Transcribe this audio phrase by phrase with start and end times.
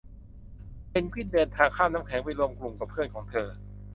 [0.89, 3.47] เพนกวินเดินข้ามน้ำแข็งไปรวมกลุ่มกับเพื่อนของเธอ